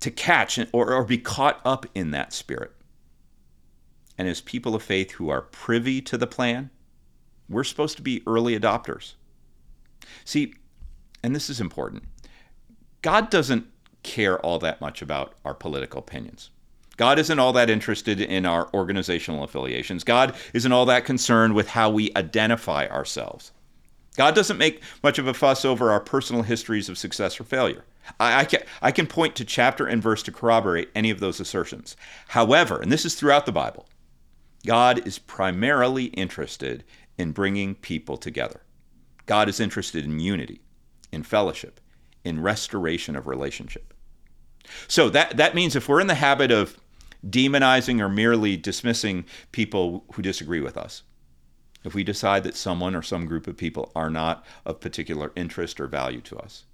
to 0.00 0.10
catch 0.10 0.58
or, 0.72 0.92
or 0.92 1.04
be 1.04 1.18
caught 1.18 1.60
up 1.64 1.86
in 1.94 2.10
that 2.12 2.32
spirit. 2.32 2.72
And 4.16 4.28
as 4.28 4.40
people 4.40 4.74
of 4.74 4.82
faith 4.82 5.12
who 5.12 5.28
are 5.28 5.42
privy 5.42 6.00
to 6.02 6.16
the 6.16 6.26
plan, 6.26 6.70
we're 7.48 7.64
supposed 7.64 7.96
to 7.96 8.02
be 8.02 8.22
early 8.26 8.58
adopters. 8.58 9.14
See, 10.24 10.54
and 11.22 11.34
this 11.34 11.50
is 11.50 11.60
important 11.60 12.04
God 13.02 13.30
doesn't 13.30 13.66
care 14.02 14.38
all 14.40 14.58
that 14.58 14.80
much 14.80 15.02
about 15.02 15.34
our 15.44 15.54
political 15.54 15.98
opinions. 16.00 16.50
God 16.96 17.18
isn't 17.18 17.38
all 17.38 17.52
that 17.52 17.70
interested 17.70 18.20
in 18.20 18.44
our 18.44 18.68
organizational 18.74 19.44
affiliations. 19.44 20.02
God 20.02 20.34
isn't 20.52 20.72
all 20.72 20.86
that 20.86 21.04
concerned 21.04 21.54
with 21.54 21.68
how 21.68 21.90
we 21.90 22.10
identify 22.16 22.88
ourselves. 22.88 23.52
God 24.16 24.34
doesn't 24.34 24.58
make 24.58 24.82
much 25.00 25.20
of 25.20 25.28
a 25.28 25.34
fuss 25.34 25.64
over 25.64 25.92
our 25.92 26.00
personal 26.00 26.42
histories 26.42 26.88
of 26.88 26.98
success 26.98 27.38
or 27.38 27.44
failure. 27.44 27.84
I, 28.18 28.40
I, 28.40 28.44
can, 28.44 28.62
I 28.82 28.90
can 28.90 29.06
point 29.06 29.36
to 29.36 29.44
chapter 29.44 29.86
and 29.86 30.02
verse 30.02 30.24
to 30.24 30.32
corroborate 30.32 30.90
any 30.92 31.10
of 31.10 31.20
those 31.20 31.38
assertions. 31.38 31.96
However, 32.28 32.80
and 32.80 32.90
this 32.90 33.04
is 33.04 33.14
throughout 33.14 33.46
the 33.46 33.52
Bible, 33.52 33.86
God 34.66 35.06
is 35.06 35.20
primarily 35.20 36.06
interested 36.06 36.82
in 37.18 37.32
bringing 37.32 37.74
people 37.74 38.16
together. 38.16 38.62
God 39.26 39.48
is 39.48 39.60
interested 39.60 40.04
in 40.04 40.20
unity, 40.20 40.62
in 41.12 41.22
fellowship, 41.22 41.80
in 42.24 42.40
restoration 42.40 43.16
of 43.16 43.26
relationship. 43.26 43.92
So 44.86 45.10
that, 45.10 45.36
that 45.36 45.54
means 45.54 45.76
if 45.76 45.88
we're 45.88 46.00
in 46.00 46.06
the 46.06 46.14
habit 46.14 46.50
of 46.50 46.78
demonizing 47.26 48.00
or 48.00 48.08
merely 48.08 48.56
dismissing 48.56 49.24
people 49.52 50.04
who 50.14 50.22
disagree 50.22 50.60
with 50.60 50.76
us, 50.76 51.02
if 51.84 51.94
we 51.94 52.04
decide 52.04 52.44
that 52.44 52.56
someone 52.56 52.94
or 52.94 53.02
some 53.02 53.26
group 53.26 53.46
of 53.46 53.56
people 53.56 53.92
are 53.94 54.10
not 54.10 54.44
of 54.64 54.80
particular 54.80 55.32
interest 55.36 55.80
or 55.80 55.86
value 55.86 56.20
to 56.22 56.36
us, 56.38 56.64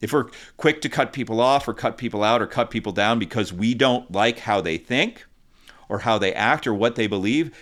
if 0.00 0.12
we're 0.12 0.30
quick 0.56 0.80
to 0.82 0.88
cut 0.88 1.12
people 1.12 1.40
off 1.40 1.68
or 1.68 1.74
cut 1.74 1.98
people 1.98 2.22
out 2.22 2.40
or 2.40 2.46
cut 2.46 2.70
people 2.70 2.92
down 2.92 3.18
because 3.18 3.52
we 3.52 3.74
don't 3.74 4.10
like 4.10 4.38
how 4.40 4.60
they 4.60 4.78
think 4.78 5.26
or 5.88 6.00
how 6.00 6.18
they 6.18 6.32
act 6.32 6.66
or 6.66 6.74
what 6.74 6.94
they 6.94 7.06
believe, 7.06 7.54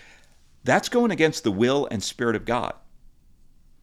that's 0.64 0.88
going 0.88 1.10
against 1.10 1.44
the 1.44 1.52
will 1.52 1.88
and 1.90 2.02
spirit 2.02 2.36
of 2.36 2.44
God. 2.44 2.74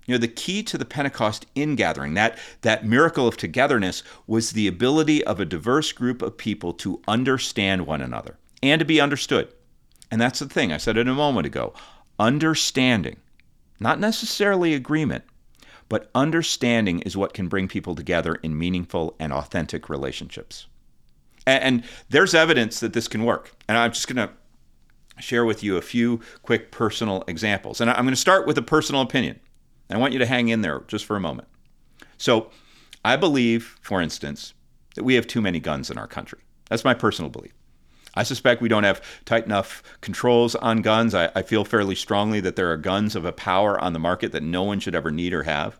You 0.05 0.13
know, 0.13 0.19
the 0.19 0.27
key 0.27 0.61
to 0.63 0.77
the 0.77 0.85
Pentecost 0.85 1.47
ingathering, 1.55 2.13
that, 2.13 2.37
that 2.61 2.85
miracle 2.85 3.27
of 3.27 3.37
togetherness, 3.37 4.03
was 4.27 4.51
the 4.51 4.67
ability 4.67 5.23
of 5.23 5.39
a 5.39 5.45
diverse 5.45 5.91
group 5.91 6.21
of 6.21 6.37
people 6.37 6.73
to 6.73 7.01
understand 7.07 7.87
one 7.87 8.01
another 8.01 8.37
and 8.61 8.79
to 8.79 8.85
be 8.85 9.01
understood. 9.01 9.51
And 10.11 10.21
that's 10.21 10.39
the 10.39 10.47
thing, 10.47 10.71
I 10.71 10.77
said 10.77 10.97
it 10.97 11.07
a 11.07 11.13
moment 11.13 11.47
ago 11.47 11.73
understanding, 12.17 13.17
not 13.79 13.99
necessarily 13.99 14.73
agreement, 14.73 15.25
but 15.89 16.09
understanding 16.15 17.01
is 17.01 17.17
what 17.17 17.33
can 17.33 17.47
bring 17.49 17.67
people 17.67 17.93
together 17.93 18.35
in 18.35 18.57
meaningful 18.57 19.15
and 19.19 19.33
authentic 19.33 19.89
relationships. 19.89 20.67
And, 21.45 21.63
and 21.63 21.83
there's 22.09 22.33
evidence 22.33 22.79
that 22.79 22.93
this 22.93 23.07
can 23.07 23.25
work. 23.25 23.51
And 23.67 23.77
I'm 23.77 23.91
just 23.91 24.07
going 24.07 24.27
to 24.27 24.33
share 25.19 25.45
with 25.45 25.63
you 25.63 25.77
a 25.77 25.81
few 25.81 26.19
quick 26.43 26.71
personal 26.71 27.23
examples. 27.27 27.81
And 27.81 27.89
I'm 27.89 28.05
going 28.05 28.09
to 28.09 28.15
start 28.15 28.45
with 28.45 28.57
a 28.57 28.61
personal 28.61 29.01
opinion. 29.01 29.39
I 29.89 29.97
want 29.97 30.13
you 30.13 30.19
to 30.19 30.25
hang 30.25 30.49
in 30.49 30.61
there 30.61 30.81
just 30.87 31.05
for 31.05 31.15
a 31.15 31.21
moment. 31.21 31.47
So, 32.17 32.49
I 33.03 33.17
believe, 33.17 33.77
for 33.81 34.01
instance, 34.01 34.53
that 34.95 35.03
we 35.03 35.13
have 35.13 35.27
too 35.27 35.41
many 35.41 35.59
guns 35.59 35.91
in 35.91 35.97
our 35.97 36.07
country. 36.07 36.39
That's 36.69 36.83
my 36.83 36.95
personal 36.95 37.29
belief. 37.29 37.53
I 38.15 38.23
suspect 38.23 38.61
we 38.61 38.69
don't 38.69 38.83
have 38.83 39.01
tight 39.25 39.45
enough 39.45 39.83
controls 40.01 40.55
on 40.55 40.81
guns. 40.81 41.13
I, 41.13 41.29
I, 41.35 41.41
feel 41.41 41.65
fairly 41.65 41.95
strongly 41.95 42.39
that 42.39 42.55
there 42.55 42.71
are 42.71 42.77
guns 42.77 43.15
of 43.15 43.25
a 43.25 43.33
power 43.33 43.79
on 43.79 43.93
the 43.93 43.99
market 43.99 44.31
that 44.31 44.41
no 44.41 44.63
one 44.63 44.79
should 44.79 44.95
ever 44.95 45.11
need 45.11 45.33
or 45.33 45.43
have. 45.43 45.77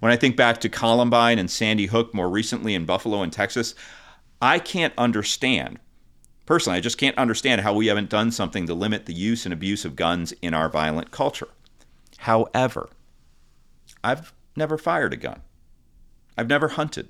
When 0.00 0.12
I 0.12 0.16
think 0.16 0.36
back 0.36 0.60
to 0.60 0.68
Columbine 0.68 1.38
and 1.38 1.50
Sandy 1.50 1.86
Hook 1.86 2.14
more 2.14 2.28
recently 2.28 2.74
in 2.74 2.84
Buffalo 2.84 3.22
and 3.22 3.32
Texas, 3.32 3.74
I 4.40 4.58
can't 4.58 4.92
understand 4.98 5.78
Personally, 6.46 6.78
I 6.78 6.80
just 6.80 6.98
can't 6.98 7.18
understand 7.18 7.60
how 7.60 7.74
we 7.74 7.88
haven't 7.88 8.08
done 8.08 8.30
something 8.30 8.66
to 8.66 8.74
limit 8.74 9.06
the 9.06 9.12
use 9.12 9.44
and 9.44 9.52
abuse 9.52 9.84
of 9.84 9.96
guns 9.96 10.32
in 10.40 10.54
our 10.54 10.68
violent 10.68 11.10
culture. 11.10 11.48
However, 12.18 12.88
I've 14.02 14.32
never 14.56 14.78
fired 14.78 15.12
a 15.12 15.16
gun. 15.16 15.42
I've 16.38 16.48
never 16.48 16.68
hunted. 16.68 17.08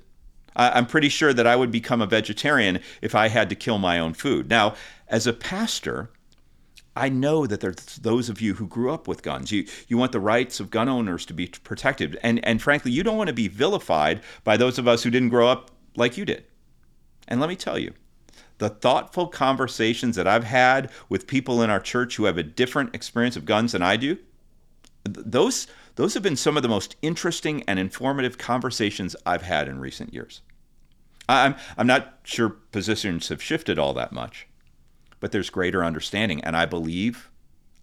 I'm 0.55 0.87
pretty 0.87 1.09
sure 1.09 1.33
that 1.33 1.45
I 1.45 1.55
would 1.55 1.71
become 1.71 2.01
a 2.01 2.07
vegetarian 2.07 2.79
if 2.99 3.13
I 3.13 3.27
had 3.27 3.47
to 3.49 3.55
kill 3.55 3.77
my 3.77 3.99
own 3.99 4.15
food. 4.15 4.49
Now, 4.49 4.73
as 5.07 5.27
a 5.27 5.33
pastor, 5.33 6.09
I 6.95 7.09
know 7.09 7.45
that 7.45 7.59
there's 7.59 7.75
those 7.97 8.27
of 8.27 8.41
you 8.41 8.55
who 8.55 8.65
grew 8.65 8.91
up 8.91 9.07
with 9.07 9.21
guns. 9.21 9.51
You 9.51 9.67
you 9.87 9.99
want 9.99 10.13
the 10.13 10.19
rights 10.19 10.59
of 10.59 10.71
gun 10.71 10.89
owners 10.89 11.27
to 11.27 11.33
be 11.33 11.45
protected, 11.47 12.17
and 12.23 12.43
and 12.43 12.59
frankly, 12.59 12.91
you 12.91 13.03
don't 13.03 13.17
want 13.17 13.27
to 13.27 13.33
be 13.33 13.47
vilified 13.47 14.21
by 14.43 14.57
those 14.57 14.79
of 14.79 14.87
us 14.87 15.03
who 15.03 15.11
didn't 15.11 15.29
grow 15.29 15.47
up 15.47 15.69
like 15.95 16.17
you 16.17 16.25
did. 16.25 16.43
And 17.27 17.39
let 17.39 17.49
me 17.49 17.55
tell 17.55 17.77
you, 17.77 17.93
the 18.57 18.69
thoughtful 18.69 19.27
conversations 19.27 20.15
that 20.15 20.27
I've 20.27 20.43
had 20.43 20.91
with 21.09 21.27
people 21.27 21.61
in 21.61 21.69
our 21.69 21.79
church 21.79 22.15
who 22.15 22.25
have 22.25 22.37
a 22.37 22.43
different 22.43 22.95
experience 22.95 23.35
of 23.35 23.45
guns 23.45 23.73
than 23.73 23.81
I 23.81 23.97
do, 23.97 24.17
those 25.03 25.67
those 25.95 26.13
have 26.13 26.23
been 26.23 26.35
some 26.35 26.57
of 26.57 26.63
the 26.63 26.69
most 26.69 26.95
interesting 27.01 27.63
and 27.67 27.79
informative 27.79 28.37
conversations 28.37 29.15
I've 29.25 29.41
had 29.41 29.67
in 29.67 29.79
recent 29.79 30.13
years. 30.13 30.41
I'm 31.29 31.55
I'm 31.77 31.87
not 31.87 32.19
sure 32.23 32.49
positions 32.49 33.29
have 33.29 33.41
shifted 33.41 33.79
all 33.79 33.93
that 33.93 34.11
much, 34.11 34.47
but 35.19 35.31
there's 35.31 35.49
greater 35.49 35.83
understanding, 35.83 36.43
and 36.43 36.55
I 36.55 36.65
believe 36.65 37.29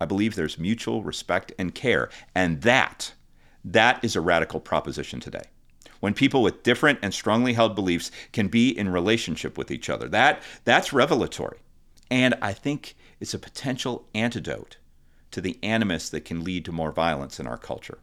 I 0.01 0.07
believe 0.07 0.35
there's 0.35 0.59
mutual 0.59 1.03
respect 1.03 1.53
and 1.59 1.75
care, 1.75 2.11
and 2.35 2.63
that 2.63 3.15
that 3.65 4.05
is 4.05 4.17
a 4.17 4.21
radical 4.21 4.61
proposition 4.61 5.21
today 5.21 5.45
when 6.05 6.13
people 6.13 6.43
with 6.43 6.63
different 6.63 6.99
and 7.01 7.15
strongly 7.15 7.55
held 7.55 7.75
beliefs 7.75 8.11
can 8.31 8.49
be 8.49 8.69
in 8.69 8.91
relationship 8.91 9.57
with 9.57 9.71
each 9.71 9.89
other. 9.89 10.07
That 10.07 10.43
that's 10.65 10.93
revelatory. 10.93 11.57
And 12.11 12.35
I 12.43 12.53
think 12.53 12.95
it's 13.21 13.33
a 13.33 13.39
potential 13.39 14.07
antidote 14.15 14.77
to 15.31 15.41
the 15.41 15.59
animus 15.63 16.11
that 16.11 16.27
can 16.27 16.45
lead 16.45 16.67
to 16.67 16.73
more 16.73 16.93
violence 16.93 17.41
in 17.41 17.47
our 17.47 17.57
culture. 17.57 18.01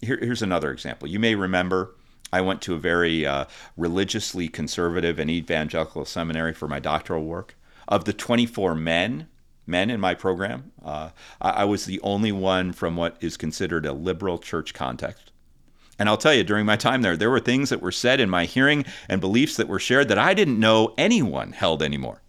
Here, 0.00 0.20
here's 0.22 0.40
another 0.40 0.70
example. 0.70 1.08
You 1.08 1.18
may 1.18 1.34
remember 1.34 1.96
I 2.32 2.42
went 2.42 2.62
to 2.62 2.74
a 2.74 2.78
very 2.78 3.26
uh, 3.26 3.46
religiously 3.76 4.46
conservative 4.46 5.18
and 5.18 5.28
evangelical 5.28 6.04
seminary 6.04 6.54
for 6.54 6.68
my 6.68 6.78
doctoral 6.78 7.24
work. 7.24 7.56
Of 7.88 8.04
the 8.04 8.12
24 8.12 8.76
men 8.76 9.26
men 9.66 9.90
in 9.90 9.98
my 9.98 10.14
program, 10.14 10.70
uh, 10.84 11.10
I, 11.40 11.50
I 11.50 11.64
was 11.64 11.86
the 11.86 12.00
only 12.02 12.30
one 12.30 12.72
from 12.72 12.94
what 12.94 13.16
is 13.20 13.36
considered 13.36 13.84
a 13.84 13.92
liberal 13.92 14.38
church 14.38 14.74
context. 14.74 15.29
And 16.00 16.08
I'll 16.08 16.16
tell 16.16 16.32
you, 16.32 16.42
during 16.42 16.64
my 16.64 16.76
time 16.76 17.02
there, 17.02 17.14
there 17.14 17.30
were 17.30 17.40
things 17.40 17.68
that 17.68 17.82
were 17.82 17.92
said 17.92 18.20
in 18.20 18.30
my 18.30 18.46
hearing 18.46 18.86
and 19.06 19.20
beliefs 19.20 19.56
that 19.56 19.68
were 19.68 19.78
shared 19.78 20.08
that 20.08 20.18
I 20.18 20.32
didn't 20.32 20.58
know 20.58 20.94
anyone 20.96 21.52
held 21.52 21.82
anymore. 21.82 22.22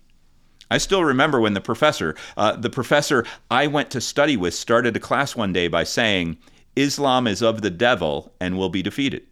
I 0.70 0.78
still 0.78 1.06
remember 1.06 1.40
when 1.40 1.54
the 1.54 1.62
professor, 1.62 2.16
uh, 2.36 2.58
the 2.58 2.70
professor 2.70 3.26
I 3.50 3.68
went 3.68 3.90
to 3.92 4.02
study 4.02 4.36
with, 4.36 4.54
started 4.54 4.98
a 4.98 5.00
class 5.00 5.38
one 5.38 5.54
day 5.54 5.70
by 5.70 5.86
saying, 5.86 6.38
Islam 6.76 7.28
is 7.28 7.42
of 7.42 7.62
the 7.62 7.70
devil 7.70 8.34
and 8.42 8.58
will 8.58 8.70
be 8.70 8.82
defeated. 8.82 9.26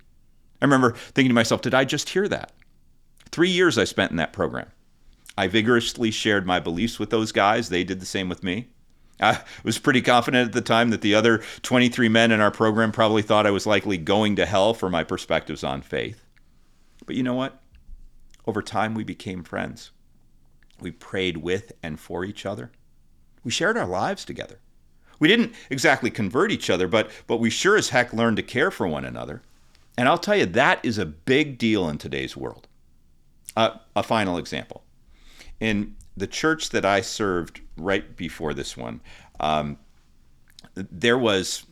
I 0.61 0.65
remember 0.65 0.93
thinking 0.93 1.31
to 1.31 1.35
myself, 1.35 1.61
did 1.61 1.73
I 1.73 1.83
just 1.83 2.07
hear 2.07 2.29
that? 2.29 2.53
Three 3.31 3.49
years 3.49 3.77
I 3.77 3.83
spent 3.83 4.11
in 4.11 4.17
that 4.17 4.31
program. 4.31 4.71
I 5.37 5.47
vigorously 5.47 6.11
shared 6.11 6.47
my 6.47 6.61
beliefs 6.61 6.97
with 6.97 7.09
those 7.09 7.33
guys. 7.33 7.67
They 7.67 7.83
did 7.83 7.99
the 7.99 8.05
same 8.05 8.29
with 8.29 8.41
me. 8.41 8.69
I 9.19 9.41
was 9.63 9.77
pretty 9.77 10.01
confident 10.01 10.47
at 10.47 10.53
the 10.53 10.61
time 10.61 10.91
that 10.91 11.01
the 11.01 11.15
other 11.15 11.43
23 11.61 12.09
men 12.09 12.31
in 12.31 12.39
our 12.39 12.51
program 12.51 12.91
probably 12.91 13.21
thought 13.21 13.45
I 13.45 13.51
was 13.51 13.65
likely 13.65 13.97
going 13.97 14.35
to 14.37 14.45
hell 14.45 14.73
for 14.73 14.89
my 14.89 15.03
perspectives 15.03 15.63
on 15.63 15.81
faith. 15.81 16.25
But 17.05 17.15
you 17.15 17.23
know 17.23 17.33
what? 17.33 17.61
Over 18.45 18.61
time, 18.61 18.93
we 18.93 19.03
became 19.03 19.43
friends. 19.43 19.91
We 20.79 20.91
prayed 20.91 21.37
with 21.37 21.73
and 21.83 21.99
for 21.99 22.23
each 22.23 22.45
other. 22.45 22.71
We 23.43 23.51
shared 23.51 23.77
our 23.77 23.87
lives 23.87 24.23
together. 24.25 24.59
We 25.19 25.27
didn't 25.27 25.53
exactly 25.69 26.09
convert 26.09 26.51
each 26.51 26.69
other, 26.69 26.87
but, 26.87 27.11
but 27.27 27.37
we 27.37 27.49
sure 27.49 27.75
as 27.75 27.89
heck 27.89 28.13
learned 28.13 28.37
to 28.37 28.43
care 28.43 28.71
for 28.71 28.87
one 28.87 29.03
another. 29.03 29.41
And 29.97 30.07
I'll 30.07 30.17
tell 30.17 30.37
you, 30.37 30.45
that 30.45 30.79
is 30.83 30.97
a 30.97 31.05
big 31.05 31.57
deal 31.57 31.89
in 31.89 31.97
today's 31.97 32.37
world. 32.37 32.67
Uh, 33.57 33.77
a 33.95 34.03
final 34.03 34.37
example. 34.37 34.83
In 35.59 35.95
the 36.19 36.27
church 36.27 36.69
that 36.69 36.85
I 36.85 37.01
served 37.01 37.61
right 37.77 38.15
before 38.15 38.53
this 38.53 38.75
one, 38.75 39.01
um, 39.39 39.77
there 40.75 41.17
was 41.17 41.65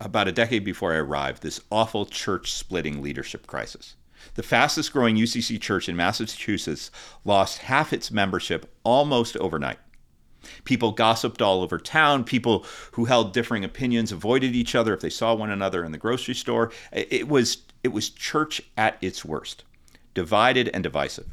about 0.00 0.28
a 0.28 0.32
decade 0.32 0.64
before 0.64 0.92
I 0.92 0.96
arrived 0.96 1.42
this 1.42 1.60
awful 1.70 2.06
church 2.06 2.52
splitting 2.52 3.02
leadership 3.02 3.46
crisis. 3.46 3.96
The 4.34 4.42
fastest 4.42 4.92
growing 4.92 5.16
UCC 5.16 5.60
church 5.60 5.88
in 5.88 5.96
Massachusetts 5.96 6.90
lost 7.24 7.58
half 7.58 7.92
its 7.92 8.10
membership 8.10 8.70
almost 8.84 9.36
overnight. 9.38 9.78
People 10.64 10.92
gossiped 10.92 11.42
all 11.42 11.62
over 11.62 11.78
town. 11.78 12.24
People 12.24 12.64
who 12.92 13.06
held 13.06 13.32
differing 13.32 13.64
opinions 13.64 14.12
avoided 14.12 14.54
each 14.54 14.74
other 14.74 14.94
if 14.94 15.00
they 15.00 15.10
saw 15.10 15.34
one 15.34 15.50
another 15.50 15.84
in 15.84 15.92
the 15.92 15.98
grocery 15.98 16.34
store. 16.34 16.70
It 16.92 17.28
was, 17.28 17.58
it 17.82 17.88
was 17.88 18.10
church 18.10 18.62
at 18.76 18.96
its 19.02 19.24
worst, 19.24 19.64
divided 20.14 20.68
and 20.68 20.82
divisive. 20.82 21.26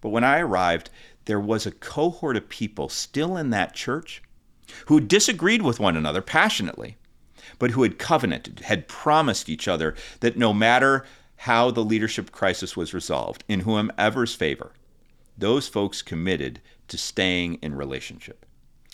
But 0.00 0.10
when 0.10 0.24
I 0.24 0.38
arrived, 0.40 0.90
there 1.24 1.40
was 1.40 1.66
a 1.66 1.70
cohort 1.70 2.36
of 2.36 2.48
people 2.48 2.88
still 2.88 3.36
in 3.36 3.50
that 3.50 3.74
church 3.74 4.22
who 4.86 5.00
disagreed 5.00 5.62
with 5.62 5.80
one 5.80 5.96
another 5.96 6.22
passionately, 6.22 6.96
but 7.58 7.72
who 7.72 7.82
had 7.82 7.98
covenanted, 7.98 8.60
had 8.60 8.88
promised 8.88 9.48
each 9.48 9.68
other 9.68 9.94
that 10.20 10.36
no 10.36 10.52
matter 10.52 11.04
how 11.36 11.70
the 11.70 11.84
leadership 11.84 12.32
crisis 12.32 12.76
was 12.76 12.94
resolved, 12.94 13.44
in 13.48 13.60
whomever's 13.60 14.34
favor, 14.34 14.72
those 15.36 15.68
folks 15.68 16.02
committed 16.02 16.60
to 16.88 16.98
staying 16.98 17.54
in 17.62 17.74
relationship. 17.74 18.44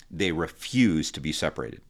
They 0.09 0.31
refused 0.31 1.13
to 1.15 1.21
be 1.21 1.33
separated. 1.33 1.81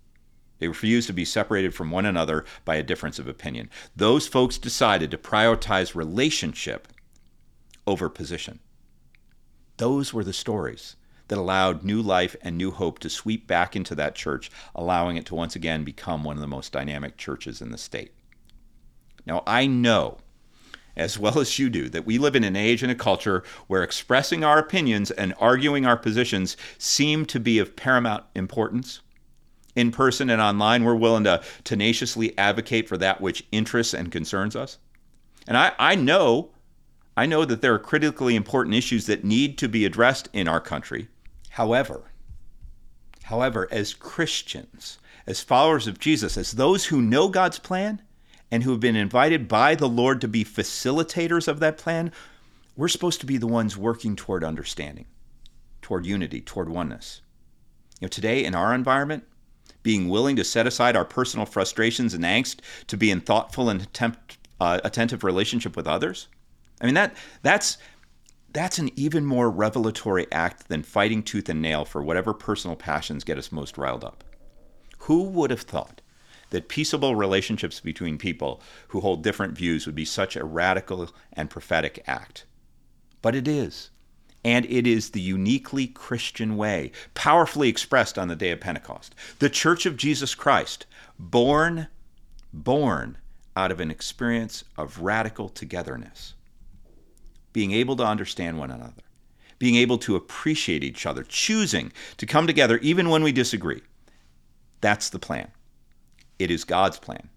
They 0.59 0.67
refused 0.67 1.07
to 1.07 1.13
be 1.13 1.25
separated 1.25 1.75
from 1.75 1.91
one 1.91 2.05
another 2.05 2.43
by 2.65 2.75
a 2.75 2.83
difference 2.83 3.19
of 3.19 3.27
opinion. 3.27 3.69
Those 3.95 4.27
folks 4.27 4.57
decided 4.57 5.11
to 5.11 5.17
prioritize 5.17 5.93
relationship 5.93 6.87
over 7.85 8.09
position. 8.09 8.59
Those 9.77 10.13
were 10.13 10.23
the 10.23 10.33
stories 10.33 10.95
that 11.27 11.37
allowed 11.37 11.83
new 11.83 12.01
life 12.01 12.35
and 12.41 12.57
new 12.57 12.71
hope 12.71 12.99
to 12.99 13.09
sweep 13.09 13.47
back 13.47 13.75
into 13.75 13.95
that 13.95 14.15
church, 14.15 14.49
allowing 14.75 15.17
it 15.17 15.25
to 15.27 15.35
once 15.35 15.55
again 15.55 15.83
become 15.83 16.23
one 16.23 16.35
of 16.35 16.41
the 16.41 16.47
most 16.47 16.71
dynamic 16.71 17.17
churches 17.17 17.61
in 17.61 17.71
the 17.71 17.77
state. 17.77 18.11
Now, 19.25 19.43
I 19.45 19.67
know, 19.67 20.19
as 20.95 21.19
well 21.19 21.39
as 21.39 21.59
you 21.59 21.69
do, 21.69 21.89
that 21.89 22.05
we 22.05 22.17
live 22.17 22.35
in 22.35 22.43
an 22.43 22.55
age 22.55 22.81
and 22.81 22.91
a 22.91 22.95
culture 22.95 23.43
where 23.67 23.83
expressing 23.83 24.43
our 24.43 24.57
opinions 24.57 25.11
and 25.11 25.33
arguing 25.39 25.85
our 25.85 25.97
positions 25.97 26.55
seem 26.77 27.25
to 27.25 27.39
be 27.39 27.59
of 27.59 27.75
paramount 27.75 28.23
importance. 28.35 29.01
In 29.75 29.91
person 29.91 30.29
and 30.29 30.41
online, 30.41 30.83
we're 30.83 30.95
willing 30.95 31.25
to 31.25 31.43
tenaciously 31.63 32.35
advocate 32.37 32.87
for 32.87 32.97
that 32.97 33.21
which 33.21 33.45
interests 33.51 33.93
and 33.93 34.11
concerns 34.11 34.55
us. 34.55 34.79
And 35.47 35.55
I, 35.55 35.73
I 35.77 35.95
know 35.95 36.49
I 37.17 37.25
know 37.25 37.45
that 37.45 37.61
there 37.61 37.73
are 37.73 37.79
critically 37.79 38.35
important 38.35 38.75
issues 38.75 39.07
that 39.07 39.23
need 39.23 39.57
to 39.57 39.67
be 39.67 39.85
addressed 39.85 40.29
in 40.33 40.47
our 40.47 40.61
country. 40.61 41.07
However, 41.49 42.11
however, 43.23 43.67
as 43.71 43.95
Christians, 43.95 44.99
as 45.25 45.41
followers 45.41 45.87
of 45.87 45.99
Jesus, 45.99 46.37
as 46.37 46.51
those 46.51 46.85
who 46.85 47.01
know 47.01 47.27
God's 47.27 47.57
plan 47.57 48.03
and 48.51 48.61
who 48.61 48.69
have 48.69 48.79
been 48.79 48.95
invited 48.95 49.47
by 49.47 49.73
the 49.73 49.89
Lord 49.89 50.21
to 50.21 50.27
be 50.27 50.45
facilitators 50.45 51.47
of 51.47 51.59
that 51.59 51.79
plan, 51.79 52.11
we're 52.75 52.87
supposed 52.87 53.19
to 53.21 53.25
be 53.25 53.37
the 53.37 53.47
ones 53.47 53.75
working 53.75 54.15
toward 54.15 54.43
understanding, 54.43 55.07
toward 55.81 56.05
unity, 56.05 56.39
toward 56.39 56.69
oneness. 56.69 57.21
You 57.99 58.05
know, 58.05 58.09
today 58.09 58.45
in 58.45 58.53
our 58.53 58.75
environment, 58.75 59.23
being 59.81 60.07
willing 60.07 60.35
to 60.35 60.43
set 60.43 60.67
aside 60.67 60.95
our 60.95 61.03
personal 61.03 61.47
frustrations 61.47 62.13
and 62.13 62.23
angst 62.23 62.59
to 62.85 62.95
be 62.95 63.09
in 63.09 63.21
thoughtful 63.21 63.71
and 63.71 63.81
attempt, 63.81 64.37
uh, 64.61 64.79
attentive 64.83 65.23
relationship 65.23 65.75
with 65.75 65.87
others, 65.87 66.27
I 66.81 66.85
mean 66.85 66.95
that 66.95 67.15
that's 67.41 67.77
that's 68.53 68.79
an 68.79 68.89
even 68.95 69.25
more 69.25 69.49
revelatory 69.49 70.25
act 70.31 70.67
than 70.67 70.83
fighting 70.83 71.21
tooth 71.21 71.49
and 71.49 71.61
nail 71.61 71.85
for 71.85 72.01
whatever 72.01 72.33
personal 72.33 72.75
passions 72.75 73.23
get 73.23 73.37
us 73.37 73.51
most 73.51 73.77
riled 73.77 74.03
up. 74.03 74.23
Who 74.99 75.23
would 75.23 75.51
have 75.51 75.61
thought 75.61 76.01
that 76.49 76.69
peaceable 76.69 77.15
relationships 77.15 77.79
between 77.79 78.17
people 78.17 78.61
who 78.89 79.01
hold 79.01 79.23
different 79.23 79.55
views 79.55 79.85
would 79.85 79.95
be 79.95 80.05
such 80.05 80.35
a 80.35 80.45
radical 80.45 81.09
and 81.33 81.49
prophetic 81.49 82.03
act? 82.07 82.45
But 83.21 83.35
it 83.35 83.47
is. 83.47 83.89
And 84.45 84.65
it 84.65 84.87
is 84.87 85.09
the 85.09 85.21
uniquely 85.21 85.87
Christian 85.87 86.55
way, 86.55 86.91
powerfully 87.13 87.67
expressed 87.67 88.17
on 88.17 88.27
the 88.27 88.35
day 88.35 88.51
of 88.51 88.61
Pentecost. 88.61 89.13
The 89.39 89.49
Church 89.49 89.85
of 89.85 89.97
Jesus 89.97 90.35
Christ, 90.35 90.85
born, 91.19 91.87
born 92.53 93.17
out 93.57 93.71
of 93.71 93.79
an 93.81 93.91
experience 93.91 94.63
of 94.77 95.01
radical 95.01 95.49
togetherness 95.49 96.33
being 97.57 97.71
able 97.71 97.95
to 97.95 98.05
understand 98.05 98.59
one 98.59 98.69
another, 98.69 99.01
being 99.57 99.77
able 99.77 99.97
to 99.97 100.15
appreciate 100.15 100.83
each 100.83 101.07
other, 101.07 101.23
choosing 101.23 101.91
to 102.15 102.23
come 102.27 102.45
together 102.45 102.77
even 102.83 103.09
when 103.09 103.23
we 103.23 103.31
disagree. 103.31 103.81
That's 104.79 105.09
the 105.09 105.17
plan. 105.17 105.49
It 106.37 106.51
is 106.51 106.63
God's 106.63 106.99
plan. 106.99 107.29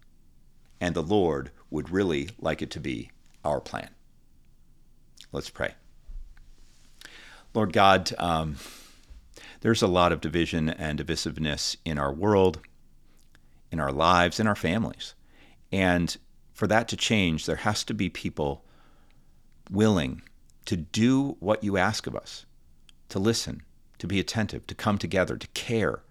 And 0.79 0.93
the 0.93 1.01
Lord 1.01 1.49
would 1.71 1.89
really 1.89 2.29
like 2.39 2.61
it 2.61 2.69
to 2.69 2.79
be 2.79 3.09
our 3.43 3.59
plan. 3.59 3.89
Let's 5.31 5.49
pray. 5.49 5.73
Lord 7.55 7.73
God, 7.73 8.11
um, 8.19 8.57
there's 9.61 9.81
a 9.81 9.87
lot 9.87 10.11
of 10.11 10.21
division 10.21 10.69
and 10.69 10.99
divisiveness 10.99 11.77
in 11.83 11.97
our 11.97 12.13
world, 12.13 12.59
in 13.71 13.79
our 13.79 13.91
lives, 13.91 14.39
in 14.39 14.45
our 14.45 14.55
families. 14.55 15.15
And 15.71 16.15
for 16.53 16.67
that 16.67 16.87
to 16.89 16.95
change, 16.95 17.47
there 17.47 17.55
has 17.55 17.83
to 17.85 17.95
be 17.95 18.07
people 18.07 18.63
willing 19.71 20.21
to 20.65 20.75
do 20.75 21.37
what 21.39 21.63
you 21.63 21.77
ask 21.77 22.05
of 22.05 22.15
us 22.15 22.45
to 23.09 23.19
listen, 23.19 23.61
to 23.97 24.07
be 24.07 24.19
attentive, 24.19 24.65
to 24.67 24.75
come 24.75 24.97
together, 24.97 25.37
to 25.37 25.47
care, 25.49 26.01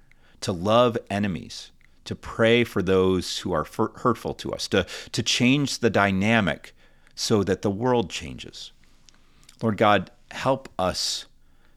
to 0.40 0.52
love 0.52 0.98
enemies, 1.08 1.70
to 2.04 2.14
pray 2.14 2.64
for 2.64 2.82
those 2.82 3.38
who 3.38 3.52
are 3.52 3.66
hurtful 3.96 4.34
to 4.34 4.52
us, 4.52 4.68
to, 4.68 4.86
to 5.12 5.22
change 5.22 5.78
the 5.78 5.90
dynamic 5.90 6.74
so 7.14 7.42
that 7.42 7.62
the 7.62 7.70
world 7.70 8.10
changes. 8.10 8.72
Lord 9.62 9.76
God, 9.76 10.10
help 10.30 10.68
us 10.78 11.26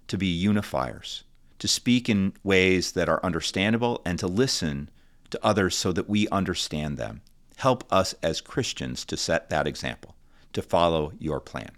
to 0.08 0.18
be 0.18 0.28
unifiers, 0.28 1.24
to 1.60 1.68
speak 1.68 2.10
in 2.10 2.34
ways 2.44 2.94
that 2.94 3.10
are 3.10 3.24
understandable, 3.24 4.02
and 4.06 4.20
to 4.20 4.28
listen 4.28 4.90
to 5.30 5.40
others 5.44 5.76
so 5.76 5.92
that 5.92 6.10
we 6.10 6.28
understand 6.30 6.98
them. 6.98 7.22
Help 7.58 7.84
us 7.92 8.14
as 8.22 8.42
Christians 8.42 9.06
to 9.06 9.18
set 9.18 9.50
that 9.50 9.68
example, 9.68 10.13
to 10.54 10.62
follow 10.62 11.14
your 11.20 11.40
plan. 11.40 11.72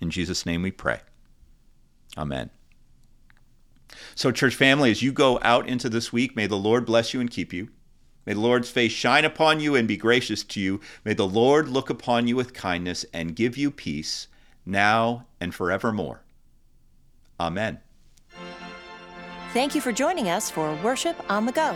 In 0.00 0.10
Jesus' 0.10 0.46
name 0.46 0.62
we 0.62 0.70
pray. 0.70 1.00
Amen. 2.16 2.50
So, 4.14 4.30
church 4.30 4.54
family, 4.54 4.90
as 4.90 5.02
you 5.02 5.12
go 5.12 5.38
out 5.42 5.68
into 5.68 5.88
this 5.88 6.12
week, 6.12 6.36
may 6.36 6.46
the 6.46 6.56
Lord 6.56 6.84
bless 6.84 7.14
you 7.14 7.20
and 7.20 7.30
keep 7.30 7.52
you. 7.52 7.68
May 8.26 8.34
the 8.34 8.40
Lord's 8.40 8.68
face 8.68 8.92
shine 8.92 9.24
upon 9.24 9.60
you 9.60 9.74
and 9.74 9.88
be 9.88 9.96
gracious 9.96 10.44
to 10.44 10.60
you. 10.60 10.80
May 11.04 11.14
the 11.14 11.26
Lord 11.26 11.68
look 11.68 11.88
upon 11.88 12.28
you 12.28 12.36
with 12.36 12.52
kindness 12.52 13.06
and 13.14 13.34
give 13.34 13.56
you 13.56 13.70
peace 13.70 14.28
now 14.66 15.26
and 15.40 15.54
forevermore. 15.54 16.22
Amen. 17.40 17.80
Thank 19.54 19.74
you 19.74 19.80
for 19.80 19.92
joining 19.92 20.28
us 20.28 20.50
for 20.50 20.74
Worship 20.84 21.16
on 21.30 21.46
the 21.46 21.52
Go. 21.52 21.74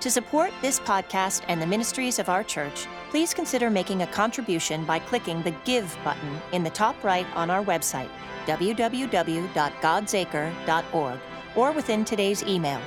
To 0.00 0.10
support 0.10 0.50
this 0.62 0.80
podcast 0.80 1.42
and 1.46 1.60
the 1.60 1.66
ministries 1.66 2.18
of 2.18 2.30
our 2.30 2.42
church, 2.42 2.86
please 3.12 3.32
consider 3.34 3.68
making 3.68 4.00
a 4.00 4.06
contribution 4.06 4.86
by 4.86 4.98
clicking 4.98 5.42
the 5.42 5.50
Give 5.66 5.94
button 6.02 6.40
in 6.52 6.64
the 6.64 6.70
top 6.70 6.96
right 7.04 7.26
on 7.34 7.50
our 7.50 7.62
website, 7.62 8.08
www.godsacre.org 8.46 11.20
or 11.54 11.72
within 11.72 12.06
today's 12.06 12.42
email. 12.44 12.80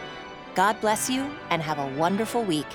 God 0.56 0.82
bless 0.82 1.12
you 1.12 1.30
and 1.52 1.62
have 1.62 1.78
a 1.78 1.96
wonderful 1.96 2.44
week. 2.44 2.66